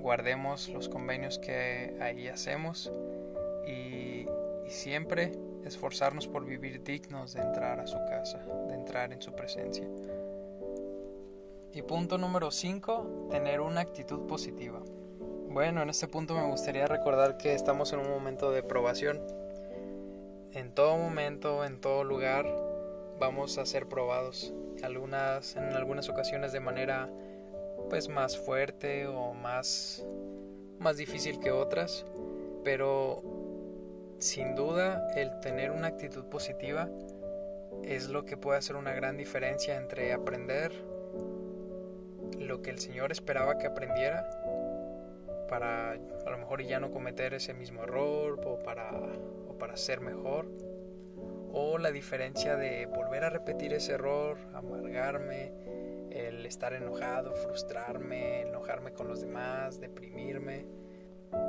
Guardemos 0.01 0.69
los 0.69 0.89
convenios 0.89 1.39
que 1.39 1.97
ahí 2.01 2.29
hacemos 2.29 2.93
y, 3.67 4.27
siempre 4.69 5.31
esforzarnos 5.65 6.27
por 6.27 6.45
vivir 6.45 6.83
dignos 6.83 7.35
de 7.35 7.41
entrar 7.41 7.79
a 7.79 7.87
su 7.87 7.99
casa, 7.99 8.45
de 8.69 8.75
entrar 8.75 9.13
en 9.13 9.23
su 9.23 9.33
presencia. 9.33 9.87
Y 11.73 11.83
punto 11.83 12.19
número 12.19 12.51
5, 12.51 13.29
tener 13.31 13.61
una 13.61 13.83
actitud 13.83 14.27
positiva. 14.27 14.83
Bueno, 15.57 15.81
en 15.81 15.89
este 15.89 16.07
punto 16.07 16.35
me 16.35 16.47
gustaría 16.47 16.87
recordar 16.87 17.39
que 17.39 17.55
estamos 17.55 17.91
en 17.95 18.01
un 18.01 18.11
momento 18.11 18.53
de 18.53 18.63
probación. 18.63 19.23
En 20.53 20.75
todo 20.75 20.99
momento, 20.99 21.65
en 21.65 21.81
todo 21.81 22.05
lugar, 22.05 22.45
vamos 23.19 23.57
a 23.57 23.65
ser 23.65 23.87
probados. 23.87 24.53
Algunas, 24.83 25.57
en 25.57 25.73
algunas 25.73 26.11
ocasiones 26.11 26.53
de 26.53 26.61
manera 26.61 27.09
pues 27.89 28.11
más 28.11 28.37
fuerte 28.37 29.07
o 29.07 29.33
más, 29.33 30.05
más 30.79 30.99
difícil 30.99 31.41
que 31.41 31.53
otras. 31.53 32.05
Pero 32.63 33.23
sin 34.19 34.57
duda, 34.57 35.11
el 35.17 35.41
tener 35.41 35.71
una 35.71 35.87
actitud 35.87 36.27
positiva 36.27 36.91
es 37.83 38.11
lo 38.11 38.27
que 38.27 38.37
puede 38.37 38.59
hacer 38.59 38.77
una 38.77 38.93
gran 38.93 39.17
diferencia 39.17 39.79
entre 39.79 40.13
aprender 40.13 40.71
lo 42.39 42.61
que 42.61 42.69
el 42.69 42.79
Señor 42.79 43.11
esperaba 43.11 43.57
que 43.57 43.67
aprendiera 43.67 44.29
para 45.49 45.93
a 45.93 46.31
lo 46.31 46.39
mejor 46.39 46.63
ya 46.63 46.81
no 46.81 46.91
cometer 46.91 47.35
ese 47.35 47.55
mismo 47.55 47.83
error 47.83 48.41
o 48.45 48.59
para, 48.63 48.91
o 49.49 49.57
para 49.59 49.77
ser 49.77 50.01
mejor 50.01 50.49
o 51.53 51.79
la 51.79 51.91
diferencia 51.91 52.57
de 52.57 52.87
volver 52.87 53.25
a 53.25 53.31
repetir 53.31 53.73
ese 53.73 53.93
error, 53.93 54.37
amargarme, 54.53 55.53
el 56.11 56.45
estar 56.45 56.75
enojado, 56.75 57.35
frustrarme, 57.35 58.43
enojarme 58.43 58.93
con 58.93 59.09
los 59.09 59.23
demás, 59.23 59.81
deprimirme 59.81 60.67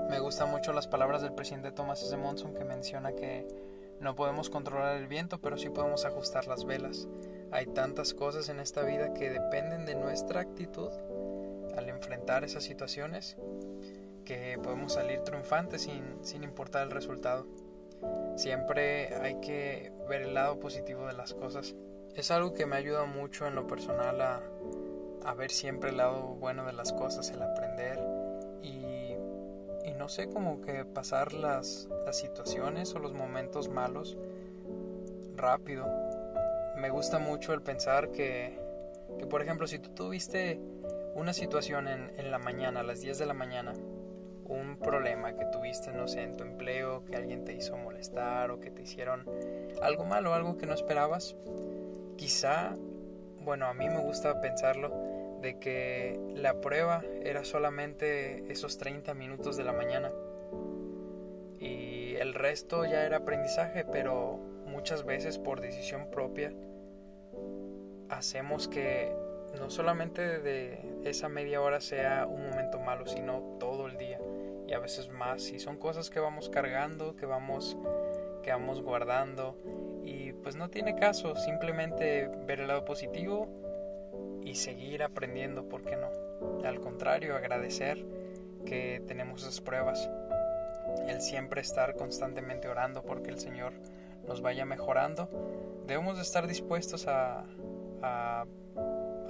me 0.09 0.19
gustan 0.19 0.49
mucho 0.49 0.73
las 0.73 0.87
palabras 0.87 1.21
del 1.21 1.33
presidente 1.33 1.71
Thomas 1.71 2.01
S. 2.01 2.15
Monson 2.15 2.53
que 2.53 2.63
menciona 2.63 3.13
que 3.13 3.45
no 3.99 4.15
podemos 4.15 4.49
controlar 4.49 4.97
el 4.97 5.07
viento, 5.07 5.39
pero 5.41 5.57
sí 5.57 5.69
podemos 5.69 6.05
ajustar 6.05 6.47
las 6.47 6.65
velas. 6.65 7.07
Hay 7.51 7.65
tantas 7.67 8.13
cosas 8.13 8.49
en 8.49 8.59
esta 8.59 8.83
vida 8.83 9.13
que 9.13 9.29
dependen 9.29 9.85
de 9.85 9.95
nuestra 9.95 10.41
actitud 10.41 10.91
al 11.75 11.89
enfrentar 11.89 12.43
esas 12.43 12.63
situaciones 12.63 13.37
que 14.27 14.59
podemos 14.61 14.93
salir 14.93 15.21
triunfantes 15.21 15.83
sin, 15.83 16.23
sin 16.23 16.43
importar 16.43 16.83
el 16.83 16.91
resultado. 16.91 17.47
Siempre 18.35 19.15
hay 19.15 19.39
que 19.39 19.91
ver 20.09 20.23
el 20.23 20.33
lado 20.33 20.59
positivo 20.59 21.07
de 21.07 21.13
las 21.13 21.33
cosas. 21.33 21.75
Es 22.15 22.31
algo 22.31 22.53
que 22.53 22.65
me 22.65 22.75
ayuda 22.75 23.05
mucho 23.05 23.47
en 23.47 23.55
lo 23.55 23.65
personal 23.67 24.21
a, 24.21 24.41
a 25.23 25.33
ver 25.33 25.51
siempre 25.51 25.91
el 25.91 25.97
lado 25.97 26.35
bueno 26.35 26.65
de 26.65 26.73
las 26.73 26.93
cosas, 26.93 27.29
el 27.31 27.41
aprender 27.41 27.99
no 29.97 30.09
sé, 30.09 30.29
como 30.29 30.61
que 30.61 30.85
pasar 30.85 31.33
las, 31.33 31.89
situaciones 32.11 32.95
o 32.95 32.99
los 32.99 33.13
momentos 33.13 33.67
malos 33.67 34.17
rápido. 35.35 35.85
Me 36.77 36.89
gusta 36.89 37.19
mucho 37.19 37.53
el 37.53 37.61
pensar 37.61 38.11
que, 38.11 38.57
que 39.19 39.25
por 39.25 39.41
ejemplo, 39.41 39.67
si 39.67 39.79
tú 39.79 39.89
tuviste 39.89 40.61
una 41.15 41.33
situación 41.33 41.89
en, 41.89 42.13
en, 42.17 42.31
la 42.31 42.39
mañana, 42.39 42.79
a 42.79 42.83
las 42.83 43.01
10 43.01 43.17
de 43.17 43.25
la 43.25 43.33
mañana, 43.33 43.73
un 44.47 44.77
problema 44.77 45.35
que 45.35 45.45
tuviste, 45.45 45.91
no 45.91 46.07
sé, 46.07 46.23
en 46.23 46.37
tu 46.37 46.43
empleo, 46.43 47.03
que 47.05 47.15
alguien 47.15 47.43
te 47.43 47.53
hizo 47.53 47.77
molestar 47.77 48.51
o 48.51 48.59
que 48.59 48.71
te 48.71 48.83
hicieron 48.83 49.25
algo 49.81 50.05
malo, 50.05 50.33
algo 50.33 50.57
que 50.57 50.65
no 50.65 50.73
esperabas, 50.73 51.35
quizá, 52.17 52.75
bueno, 53.41 53.67
a 53.67 53.73
mí 53.73 53.89
me 53.89 53.99
gusta 53.99 54.41
pensarlo, 54.41 54.91
de 55.41 55.59
que 55.59 56.19
la 56.35 56.61
prueba 56.61 57.03
era 57.23 57.43
solamente 57.43 58.51
esos 58.51 58.77
30 58.77 59.13
minutos 59.13 59.55
de 59.55 59.63
la 59.63 59.71
mañana 59.71 60.11
y 61.59 62.15
el 62.15 62.33
resto 62.33 62.85
ya 62.85 63.05
era 63.05 63.17
aprendizaje, 63.17 63.85
pero 63.85 64.39
muchas 64.65 65.05
veces 65.05 65.37
por 65.37 65.61
decisión 65.61 66.09
propia 66.09 66.51
hacemos 68.09 68.67
que 68.67 69.13
no 69.59 69.69
solamente 69.69 70.39
de 70.39 70.79
esa 71.03 71.29
media 71.29 71.61
hora 71.61 71.81
sea 71.81 72.25
un 72.25 72.49
momento 72.49 72.79
malo, 72.79 73.05
sino 73.05 73.57
todo 73.59 73.87
el 73.87 73.97
día 73.97 74.19
y 74.67 74.73
a 74.73 74.79
veces 74.79 75.09
más. 75.09 75.49
Y 75.51 75.59
son 75.59 75.77
cosas 75.77 76.09
que 76.09 76.19
vamos 76.19 76.49
cargando, 76.49 77.15
que 77.15 77.25
vamos, 77.25 77.77
que 78.43 78.51
vamos 78.51 78.81
guardando 78.81 79.57
y 80.03 80.33
pues 80.33 80.55
no 80.55 80.69
tiene 80.69 80.95
caso 80.95 81.35
simplemente 81.35 82.29
ver 82.45 82.61
el 82.61 82.67
lado 82.67 82.85
positivo 82.85 83.47
y 84.43 84.55
seguir 84.55 85.03
aprendiendo, 85.03 85.67
¿por 85.67 85.83
qué 85.83 85.97
no? 85.97 86.09
Al 86.65 86.79
contrario, 86.79 87.35
agradecer 87.35 88.05
que 88.65 89.01
tenemos 89.07 89.43
esas 89.43 89.61
pruebas. 89.61 90.09
El 91.07 91.21
siempre 91.21 91.61
estar 91.61 91.95
constantemente 91.95 92.67
orando 92.67 93.03
porque 93.03 93.29
el 93.29 93.39
Señor 93.39 93.73
nos 94.25 94.41
vaya 94.41 94.65
mejorando. 94.65 95.29
Debemos 95.85 96.15
de 96.15 96.23
estar 96.23 96.47
dispuestos 96.47 97.07
a, 97.07 97.45
a, 98.01 98.45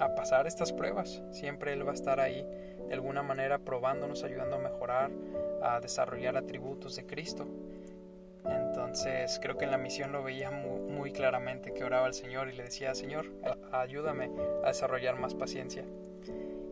a 0.00 0.14
pasar 0.14 0.46
estas 0.46 0.72
pruebas. 0.72 1.22
Siempre 1.30 1.72
Él 1.72 1.86
va 1.86 1.92
a 1.92 1.94
estar 1.94 2.20
ahí 2.20 2.46
de 2.88 2.94
alguna 2.94 3.22
manera 3.22 3.58
probándonos, 3.58 4.24
ayudando 4.24 4.56
a 4.56 4.58
mejorar, 4.58 5.10
a 5.62 5.80
desarrollar 5.80 6.36
atributos 6.36 6.96
de 6.96 7.06
Cristo. 7.06 7.46
Entonces 8.44 9.38
creo 9.42 9.56
que 9.58 9.66
en 9.66 9.70
la 9.70 9.78
misión 9.78 10.12
lo 10.12 10.22
veía 10.22 10.50
muy, 10.50 11.12
claramente 11.12 11.72
que 11.72 11.84
oraba 11.84 12.06
al 12.06 12.14
Señor 12.14 12.48
y 12.48 12.52
le 12.52 12.64
decía, 12.64 12.94
Señor, 12.94 13.26
ayúdame 13.72 14.30
a 14.64 14.68
desarrollar 14.68 15.18
más 15.18 15.34
paciencia. 15.34 15.84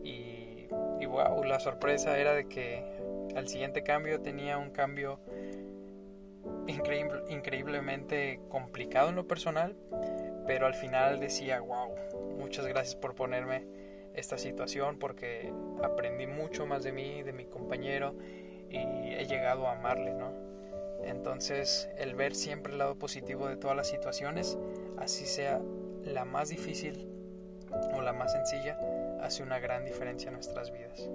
Y, 0.02 0.68
y 1.00 1.06
wow, 1.06 1.42
la 1.44 1.60
sorpresa 1.60 2.18
era 2.18 2.32
de 2.32 2.48
que 2.48 2.84
al 3.34 3.48
siguiente 3.48 3.82
cambio 3.82 4.20
tenía 4.20 4.58
un 4.58 4.70
cambio 4.70 5.20
increíble, 6.66 7.22
increíblemente 7.28 8.40
complicado 8.48 9.10
en 9.10 9.16
lo 9.16 9.26
personal, 9.26 9.76
pero 10.46 10.66
al 10.66 10.74
final 10.74 11.20
decía, 11.20 11.60
wow, 11.60 11.94
muchas 12.38 12.66
gracias 12.66 12.94
por 12.96 13.14
ponerme 13.14 13.64
esta 14.16 14.38
situación 14.38 14.98
porque 14.98 15.52
aprendí 15.82 16.26
mucho 16.26 16.66
más 16.66 16.82
de 16.82 16.92
mí, 16.92 17.22
de 17.22 17.32
mi 17.32 17.44
compañero 17.44 18.14
y 18.70 18.78
he 18.78 19.26
llegado 19.26 19.68
a 19.68 19.72
amarle, 19.72 20.14
¿no? 20.14 20.32
Entonces, 21.04 21.88
el 21.98 22.14
ver 22.14 22.34
siempre 22.34 22.72
el 22.72 22.78
lado 22.78 22.96
positivo 22.98 23.46
de 23.48 23.56
todas 23.56 23.76
las 23.76 23.88
situaciones, 23.88 24.58
así 24.98 25.26
sea 25.26 25.60
la 26.04 26.24
más 26.24 26.48
difícil 26.48 27.06
o 27.94 28.00
la 28.00 28.12
más 28.12 28.32
sencilla, 28.32 28.78
hace 29.20 29.42
una 29.42 29.58
gran 29.58 29.84
diferencia 29.84 30.28
en 30.28 30.34
nuestras 30.34 30.72
vidas. 30.72 31.08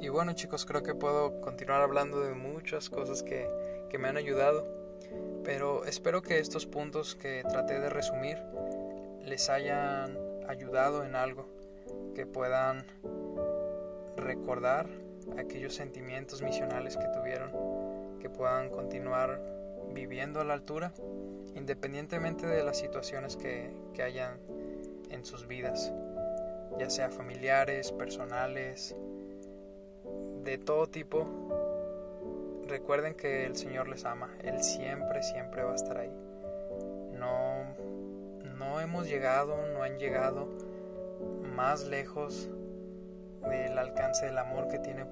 Y 0.00 0.08
bueno 0.08 0.32
chicos, 0.32 0.64
creo 0.66 0.82
que 0.82 0.94
puedo 0.94 1.40
continuar 1.40 1.82
hablando 1.82 2.20
de 2.20 2.34
muchas 2.34 2.90
cosas 2.90 3.22
que, 3.22 3.46
que 3.88 3.98
me 3.98 4.08
han 4.08 4.16
ayudado, 4.16 4.81
pero 5.44 5.84
espero 5.84 6.22
que 6.22 6.38
estos 6.38 6.66
puntos 6.66 7.14
que 7.14 7.42
traté 7.48 7.80
de 7.80 7.90
resumir 7.90 8.38
les 9.24 9.48
hayan 9.48 10.18
ayudado 10.48 11.04
en 11.04 11.14
algo 11.14 11.46
que 12.14 12.26
puedan 12.26 12.84
recordar 14.16 14.86
aquellos 15.38 15.74
sentimientos 15.74 16.42
misionales 16.42 16.96
que 16.96 17.06
tuvieron, 17.08 17.50
que 18.20 18.28
puedan 18.28 18.70
continuar 18.70 19.40
viviendo 19.92 20.40
a 20.40 20.44
la 20.44 20.54
altura, 20.54 20.92
independientemente 21.54 22.46
de 22.46 22.62
las 22.62 22.78
situaciones 22.78 23.36
que, 23.36 23.70
que 23.94 24.02
hayan 24.02 24.38
en 25.10 25.24
sus 25.24 25.46
vidas. 25.46 25.92
ya 26.78 26.88
sea 26.88 27.10
familiares, 27.10 27.92
personales, 27.92 28.96
de 30.42 30.58
todo 30.58 30.86
tipo, 30.86 31.41
recuerden 32.72 33.14
que 33.14 33.44
el 33.44 33.54
Señor 33.54 33.86
les 33.86 34.06
ama, 34.06 34.34
Él 34.42 34.62
siempre, 34.62 35.22
siempre 35.22 35.62
va 35.62 35.72
a 35.72 35.74
estar 35.74 35.98
ahí. 35.98 36.10
No, 37.12 37.76
no 38.56 38.80
hemos 38.80 39.06
llegado, 39.06 39.58
no 39.74 39.82
han 39.82 39.98
llegado 39.98 40.48
más 41.54 41.86
lejos 41.86 42.48
del 43.46 43.78
alcance 43.78 44.24
del 44.24 44.38
amor 44.38 44.68
que 44.68 44.78
tiene, 44.78 45.04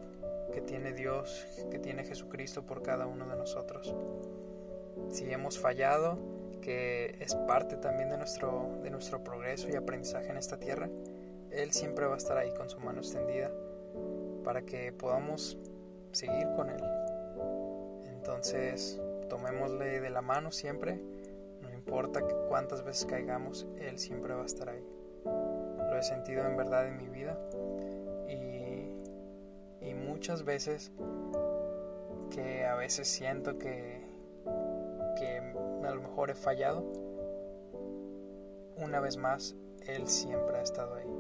que 0.55 0.63
tiene 0.63 0.93
Dios, 0.95 1.47
que 1.71 1.79
tiene 1.79 2.03
Jesucristo 2.05 2.65
por 2.65 2.83
cada 2.83 3.07
uno 3.07 3.29
de 3.29 3.37
nosotros. 3.37 3.95
Si 5.11 5.31
hemos 5.31 5.59
fallado, 5.59 6.19
que 6.63 7.15
es 7.21 7.35
parte 7.47 7.77
también 7.77 8.09
de 8.09 8.17
nuestro, 8.17 8.79
de 8.83 8.89
nuestro 8.89 9.23
progreso 9.23 9.69
y 9.69 9.77
aprendizaje 9.77 10.31
en 10.31 10.39
esta 10.39 10.59
tierra, 10.59 10.89
Él 11.51 11.73
siempre 11.73 12.07
va 12.07 12.15
a 12.15 12.19
estar 12.19 12.39
ahí 12.39 12.55
con 12.55 12.71
su 12.71 12.81
mano 12.81 13.01
extendida 13.01 13.51
para 14.45 14.63
que 14.63 14.93
podamos 14.93 15.59
seguir 16.13 16.49
con 16.57 16.71
Él. 16.71 17.00
Entonces, 18.21 19.01
tomémosle 19.31 19.99
de 19.99 20.11
la 20.11 20.21
mano 20.21 20.53
siempre, 20.53 21.01
no 21.63 21.73
importa 21.73 22.21
cuántas 22.51 22.85
veces 22.85 23.07
caigamos, 23.07 23.67
Él 23.79 23.99
siempre 23.99 24.35
va 24.35 24.43
a 24.43 24.45
estar 24.45 24.69
ahí. 24.69 24.85
Lo 25.25 25.97
he 25.97 26.03
sentido 26.03 26.45
en 26.45 26.55
verdad 26.55 26.87
en 26.87 26.99
mi 26.99 27.09
vida 27.09 27.39
y, 28.29 28.93
y 29.87 29.95
muchas 29.95 30.45
veces 30.45 30.93
que 32.29 32.67
a 32.67 32.75
veces 32.75 33.09
siento 33.09 33.57
que, 33.59 34.05
que 35.17 35.39
a 35.39 35.91
lo 35.95 36.03
mejor 36.03 36.29
he 36.29 36.35
fallado, 36.35 36.85
una 38.77 39.01
vez 39.01 39.17
más, 39.17 39.57
Él 39.87 40.07
siempre 40.09 40.59
ha 40.59 40.63
estado 40.63 40.95
ahí. 40.95 41.11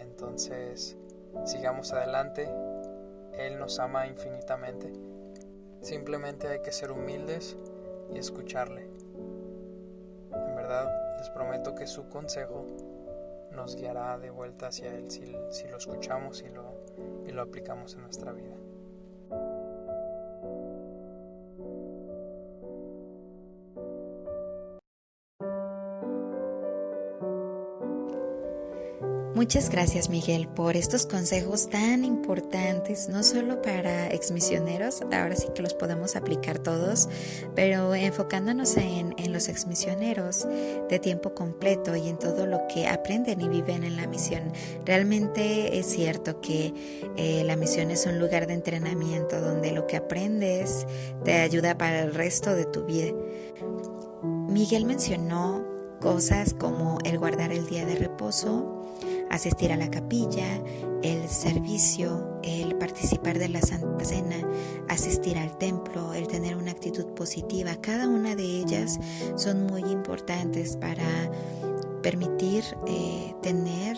Entonces, 0.00 0.96
sigamos 1.44 1.92
adelante, 1.92 2.50
Él 3.38 3.60
nos 3.60 3.78
ama 3.78 4.08
infinitamente. 4.08 4.90
Simplemente 5.86 6.48
hay 6.48 6.58
que 6.62 6.72
ser 6.72 6.90
humildes 6.90 7.56
y 8.12 8.18
escucharle. 8.18 8.90
En 10.32 10.56
verdad, 10.56 11.16
les 11.16 11.30
prometo 11.30 11.76
que 11.76 11.86
su 11.86 12.08
consejo 12.08 12.66
nos 13.52 13.76
guiará 13.76 14.18
de 14.18 14.30
vuelta 14.30 14.66
hacia 14.66 14.92
Él 14.92 15.08
si, 15.12 15.26
lo 15.68 15.76
escuchamos 15.76 16.42
y 16.42 17.30
lo 17.30 17.40
aplicamos 17.40 17.94
en 17.94 18.00
nuestra 18.00 18.32
vida. 18.32 18.56
Muchas 29.36 29.68
gracias 29.68 30.08
Miguel 30.08 30.48
por 30.48 30.78
estos 30.78 31.04
consejos 31.04 31.68
tan 31.68 32.06
importantes, 32.06 33.10
no 33.10 33.22
solo 33.22 33.60
para 33.60 34.08
exmisioneros, 34.08 35.02
ahora 35.02 35.36
sí 35.36 35.48
que 35.54 35.60
los 35.60 35.74
podemos 35.74 36.16
aplicar 36.16 36.58
todos, 36.58 37.10
pero 37.54 37.94
enfocándonos 37.94 38.78
en, 38.78 39.14
los 39.30 39.50
exmisioneros 39.50 40.48
de 40.88 40.98
tiempo 41.00 41.34
completo 41.34 41.94
y 41.96 42.08
en 42.08 42.18
todo 42.18 42.46
lo 42.46 42.66
que 42.66 42.88
aprenden 42.88 43.42
y 43.42 43.48
viven 43.50 43.84
en 43.84 43.96
la 43.96 44.06
misión. 44.06 44.54
Realmente 44.86 45.78
es 45.78 45.84
cierto 45.84 46.40
que 46.40 46.72
eh, 47.18 47.44
la 47.44 47.56
misión 47.56 47.90
es 47.90 48.06
un 48.06 48.18
lugar 48.18 48.46
de 48.46 48.54
entrenamiento 48.54 49.38
donde 49.38 49.70
lo 49.72 49.86
que 49.86 49.98
aprendes 49.98 50.86
te 51.24 51.40
ayuda 51.40 51.76
para 51.76 52.00
el 52.00 52.14
resto 52.14 52.54
de 52.54 52.64
tu 52.64 52.86
vida. 52.86 53.12
Miguel 54.22 54.86
mencionó 54.86 55.62
cosas 56.00 56.54
como 56.54 56.98
el 57.04 57.18
guardar 57.18 57.52
el 57.52 57.66
día 57.66 57.84
de 57.84 57.96
reposo, 57.96 58.76
asistir 59.30 59.72
a 59.72 59.76
la 59.76 59.90
capilla, 59.90 60.62
el 61.02 61.28
servicio, 61.28 62.40
el 62.42 62.76
participar 62.76 63.38
de 63.38 63.48
la 63.48 63.60
Santa 63.60 64.04
Cena, 64.04 64.36
asistir 64.88 65.38
al 65.38 65.56
templo, 65.58 66.14
el 66.14 66.26
tener 66.26 66.56
una 66.56 66.70
actitud 66.70 67.06
positiva, 67.14 67.76
cada 67.80 68.08
una 68.08 68.34
de 68.34 68.44
ellas 68.44 68.98
son 69.36 69.66
muy 69.66 69.82
importantes 69.82 70.76
para 70.76 71.30
permitir 72.02 72.64
eh, 72.86 73.34
tener 73.42 73.96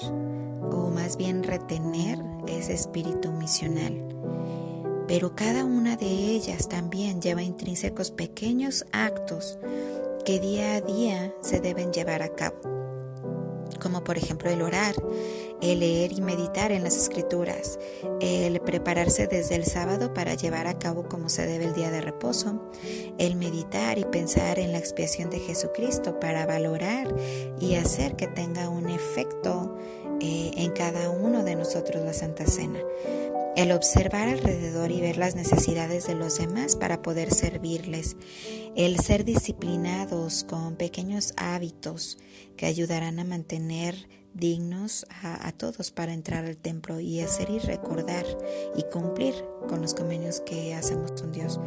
o 0.71 0.91
más 0.91 1.17
bien 1.17 1.43
retener 1.43 2.19
ese 2.47 2.75
espíritu 2.75 3.33
misional. 3.33 4.05
Pero 5.07 5.35
cada 5.35 5.65
una 5.65 5.97
de 5.97 6.07
ellas 6.07 6.69
también 6.69 7.23
lleva 7.23 7.43
intrínsecos 7.43 8.11
pequeños 8.11 8.85
actos 8.93 9.59
que 10.25 10.39
día 10.39 10.75
a 10.75 10.81
día 10.83 11.35
se 11.41 11.61
deben 11.61 11.93
llevar 11.93 12.23
a 12.23 12.35
cabo 12.35 12.78
como 13.81 14.05
por 14.05 14.17
ejemplo 14.19 14.51
el 14.51 14.63
orar, 14.63 14.95
el 15.61 15.81
leer 15.81 16.13
y 16.13 16.21
meditar 16.21 16.73
en 16.73 16.85
las 16.85 16.97
escrituras, 16.97 17.79
el 18.21 18.61
prepararse 18.61 19.27
desde 19.27 19.57
el 19.57 19.65
sábado 19.65 20.15
para 20.15 20.35
llevar 20.35 20.67
a 20.67 20.79
cabo 20.79 21.09
como 21.09 21.29
se 21.29 21.47
debe 21.47 21.67
el 21.67 21.75
día 21.75 21.91
de 21.91 22.01
reposo, 22.01 22.71
el 23.19 23.37
meditar 23.37 23.99
y 23.99 24.05
pensar 24.05 24.59
en 24.59 24.73
la 24.73 24.79
expiación 24.79 25.31
de 25.31 25.41
Jesucristo 25.41 26.19
para 26.21 26.47
valorar 26.47 27.15
y 27.61 27.75
hacer 27.75 28.17
que 28.17 28.27
tenga 28.27 28.69
un 28.69 28.89
efecto 28.89 29.77
eh, 30.21 30.51
en 30.57 30.73
cada 30.73 31.11
uno 31.11 31.45
de 31.45 31.57
nosotros 31.57 32.05
la 32.05 32.13
Santa 32.13 32.47
Cena 32.47 32.81
el 33.57 33.73
observar 33.73 34.29
alrededor 34.29 34.91
y 34.91 35.01
ver 35.01 35.17
las 35.17 35.35
necesidades 35.35 36.07
de 36.07 36.15
los 36.15 36.39
demás 36.39 36.77
para 36.77 37.03
poder 37.03 37.33
servirles, 37.33 38.17
el 38.77 38.99
ser 38.99 39.25
disciplinados 39.25 40.45
con 40.45 40.77
pequeños 40.77 41.35
hábitos 41.37 42.19
que 42.57 42.67
ayudarán 42.67 43.19
a 43.19 43.25
mantener 43.25 44.09
dignos 44.35 45.07
a, 45.23 45.51
todos 45.53 45.91
para 45.91 46.13
entrar 46.13 46.45
al 46.45 46.57
templo 46.57 47.01
y 47.01 47.21
hacer 47.21 47.51
y 47.51 47.59
recordar 47.59 48.25
y 48.77 48.83
cumplir 48.85 49.35
con 49.69 49.83
los 49.83 49.95
convenios 49.95 50.41
que 50.41 50.75
hacemos 50.75 51.13
con 51.13 51.33
Dios. 51.33 51.59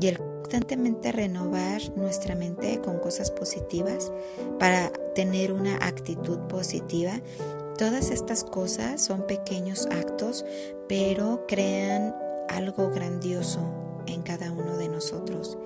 Y 0.00 0.08
el 0.08 0.18
constantemente 0.54 1.10
renovar 1.10 1.80
nuestra 1.96 2.36
mente 2.36 2.80
con 2.80 3.00
cosas 3.00 3.30
positivas 3.32 4.12
para 4.58 4.92
tener 5.14 5.52
una 5.52 5.76
actitud 5.76 6.38
positiva 6.48 7.20
Todas 7.78 8.10
estas 8.10 8.44
cosas 8.44 9.02
son 9.02 9.26
pequeños 9.26 9.86
actos, 9.90 10.44
pero 10.88 11.44
crean 11.48 12.14
algo 12.48 12.90
grandioso 12.90 13.60
en 14.06 14.22
cada 14.22 14.52
uno 14.52 14.76
de 14.76 14.88
nosotros. 14.88 15.58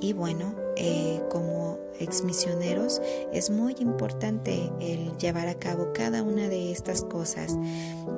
Y 0.00 0.12
bueno, 0.12 0.56
eh, 0.76 1.20
como 1.30 1.78
exmisioneros 2.00 3.00
es 3.32 3.50
muy 3.50 3.76
importante 3.78 4.72
el 4.80 5.16
llevar 5.18 5.46
a 5.46 5.54
cabo 5.54 5.92
cada 5.92 6.24
una 6.24 6.48
de 6.48 6.72
estas 6.72 7.02
cosas, 7.02 7.56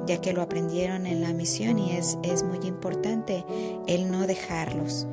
ya 0.07 0.23
que 0.23 0.33
lo 0.33 0.41
aprendieron 0.41 1.07
en 1.07 1.21
la 1.21 1.35
misión 1.35 1.79
y 1.79 1.93
es, 1.93 2.17
es 2.23 2.43
muy 2.45 2.67
importante 2.67 3.45
el 3.87 4.11
no 4.11 4.27
dejarlos, 4.27 5.07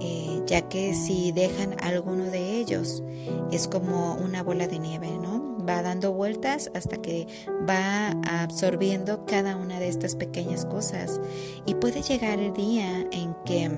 eh, 0.00 0.40
ya 0.46 0.68
que 0.68 0.94
si 0.94 1.32
dejan 1.32 1.74
alguno 1.82 2.26
de 2.26 2.58
ellos 2.58 3.02
es 3.50 3.66
como 3.66 4.14
una 4.14 4.44
bola 4.44 4.68
de 4.68 4.78
nieve, 4.78 5.10
¿no? 5.20 5.51
Va 5.68 5.82
dando 5.82 6.12
vueltas 6.12 6.70
hasta 6.74 6.96
que 6.96 7.26
va 7.68 8.10
absorbiendo 8.42 9.24
cada 9.26 9.56
una 9.56 9.80
de 9.80 9.88
estas 9.88 10.16
pequeñas 10.16 10.64
cosas 10.64 11.20
y 11.66 11.74
puede 11.74 12.02
llegar 12.02 12.38
el 12.38 12.52
día 12.52 13.06
en 13.10 13.34
que 13.44 13.70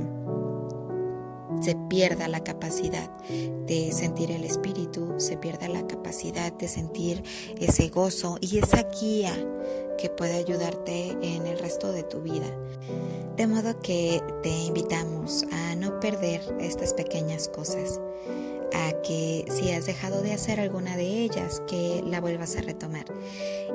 se 1.61 1.77
pierda 1.89 2.29
la 2.29 2.43
capacidad 2.43 3.09
de 3.29 3.93
sentir 3.93 4.31
el 4.31 4.45
espíritu, 4.45 5.15
se 5.19 5.37
pierda 5.37 5.69
la 5.69 5.87
capacidad 5.87 6.53
de 6.53 6.69
sentir 6.69 7.23
ese 7.59 7.89
gozo 7.89 8.39
y 8.41 8.59
esa 8.59 8.83
guía 9.01 9.33
que 9.97 10.11
puede 10.11 10.35
ayudarte 10.35 11.17
en 11.23 11.47
el 11.47 11.59
resto 11.59 11.93
de 11.93 12.03
tu 12.03 12.21
vida. 12.21 12.51
De 13.37 13.47
modo 13.47 13.81
que 13.81 14.23
te 14.43 14.51
invitamos 14.51 15.45
a 15.53 15.75
no 15.77 15.99
perder 16.01 16.41
estas 16.61 16.93
pequeñas 16.93 17.49
cosas 17.49 18.01
a 18.75 18.93
que 19.03 19.45
si 19.49 19.71
has 19.71 19.87
dejado 19.87 20.21
de 20.23 20.33
hacer 20.33 20.61
alguna 20.61 20.97
de 20.97 21.23
ellas, 21.23 21.63
que 21.69 22.03
la 22.07 22.21
vuelvas 22.21 22.57
a 22.57 22.63
retomar. 22.63 23.07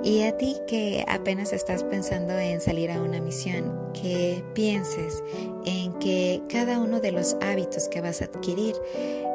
Y 0.04 0.24
a 0.24 0.38
ti 0.38 0.58
que 0.68 1.06
apenas 1.08 1.54
estás 1.54 1.84
pensando 1.84 2.38
en 2.38 2.62
salir 2.62 2.92
a 2.92 3.02
una 3.02 3.20
misión, 3.20 3.92
que 3.94 4.44
pienses 4.54 5.24
en 5.66 5.94
que 6.00 6.42
cada 6.50 6.80
uno 6.80 7.00
de 7.00 7.12
los 7.12 7.36
hábitos 7.42 7.88
que 7.88 8.02
vas 8.02 8.22
a 8.22 8.26
adquirir 8.26 8.76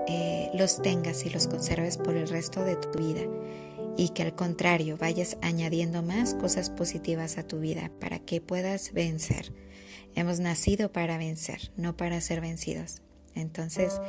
eh, 0.07 0.51
los 0.55 0.83
tengas 0.83 1.25
y 1.25 1.31
los 1.31 1.47
conserves 1.49 1.97
por 1.97 2.15
el 2.17 2.29
resto 2.29 2.63
de 2.63 2.77
tu 2.77 2.91
vida 2.99 3.23
y 3.97 4.11
que 4.11 4.23
al 4.23 4.35
contrario 4.35 4.97
vayas 4.97 5.37
añadiendo 5.41 6.03
más 6.03 6.35
cosas 6.35 6.71
positivas 6.71 7.39
a 7.39 7.47
tu 7.47 7.61
vida 7.61 7.91
para 8.01 8.19
que 8.19 8.41
puedas 8.41 8.93
vencer. 8.93 9.53
Hemos 10.15 10.41
nacido 10.41 10.93
para 10.93 11.19
vencer, 11.19 11.73
no 11.77 11.97
para 11.97 12.21
ser 12.21 12.41
vencidos. 12.41 13.04
Entonces, 13.35 14.01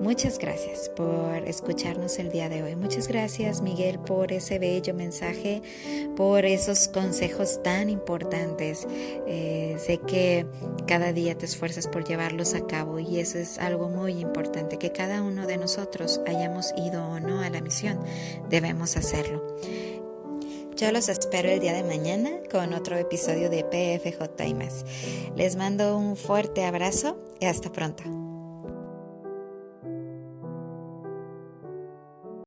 muchas 0.00 0.38
gracias 0.38 0.88
por 0.90 1.36
escucharnos 1.46 2.18
el 2.18 2.30
día 2.30 2.48
de 2.48 2.62
hoy. 2.62 2.76
Muchas 2.76 3.08
gracias, 3.08 3.60
Miguel, 3.60 3.98
por 3.98 4.32
ese 4.32 4.58
bello 4.58 4.94
mensaje, 4.94 5.62
por 6.16 6.46
esos 6.46 6.88
consejos 6.88 7.62
tan 7.62 7.90
importantes. 7.90 8.86
Eh, 9.26 9.76
sé 9.78 9.98
que 9.98 10.46
cada 10.86 11.12
día 11.12 11.36
te 11.36 11.44
esfuerzas 11.44 11.88
por 11.88 12.04
llevarlos 12.04 12.54
a 12.54 12.66
cabo 12.66 12.98
y 12.98 13.18
eso 13.18 13.38
es 13.38 13.58
algo 13.58 13.88
muy 13.88 14.18
importante, 14.18 14.78
que 14.78 14.92
cada 14.92 15.22
uno 15.22 15.46
de 15.46 15.58
nosotros 15.58 16.20
hayamos 16.26 16.72
ido 16.76 17.06
o 17.06 17.20
no 17.20 17.40
a 17.40 17.50
la 17.50 17.60
misión, 17.60 18.00
debemos 18.48 18.96
hacerlo. 18.96 19.56
Yo 20.76 20.90
los 20.92 21.10
espero 21.10 21.50
el 21.50 21.60
día 21.60 21.74
de 21.74 21.84
mañana 21.84 22.30
con 22.50 22.72
otro 22.72 22.96
episodio 22.96 23.50
de 23.50 23.64
PFJ 23.64 25.36
Les 25.36 25.56
mando 25.56 25.98
un 25.98 26.16
fuerte 26.16 26.64
abrazo 26.64 27.18
y 27.38 27.44
hasta 27.44 27.70
pronto. 27.70 28.29